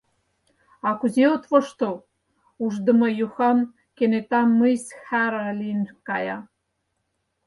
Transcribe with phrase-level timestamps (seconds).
[0.87, 1.95] А кузе от воштыл—
[2.63, 3.59] Ушдымо-Юхан
[3.95, 6.37] кенета мыйс хӓрра лийын кая!